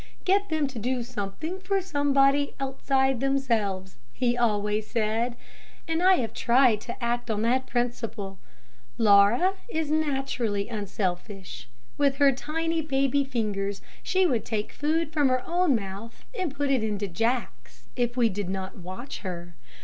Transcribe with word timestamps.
"'Get 0.25 0.49
them 0.49 0.65
to 0.65 0.79
do 0.79 1.03
something 1.03 1.59
for 1.59 1.79
somebody 1.79 2.55
outside 2.59 3.19
themselves,' 3.19 3.97
he 4.11 4.35
always 4.35 4.87
said. 4.87 5.35
And 5.87 6.01
I 6.01 6.15
have 6.15 6.33
tried 6.33 6.81
to 6.81 7.03
act 7.03 7.29
on 7.29 7.43
that 7.43 7.67
principle. 7.67 8.39
Laura 8.97 9.53
is 9.69 9.91
naturally 9.91 10.67
unselfish. 10.69 11.69
With 11.99 12.15
her 12.15 12.31
tiny, 12.31 12.81
baby 12.81 13.23
fingers, 13.23 13.83
she 14.01 14.25
would 14.25 14.43
take 14.43 14.71
food 14.73 15.13
from 15.13 15.29
her 15.29 15.43
own 15.45 15.75
mouth 15.75 16.25
and 16.35 16.51
put 16.51 16.71
it 16.71 16.83
into 16.83 17.07
Jack's, 17.07 17.87
if 17.95 18.17
we 18.17 18.27
did 18.27 18.49
not 18.49 18.79
watch 18.79 19.19
her. 19.19 19.53